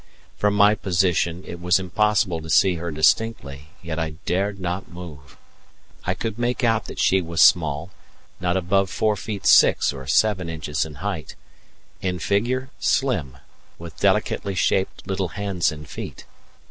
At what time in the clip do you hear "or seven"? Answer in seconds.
9.93-10.49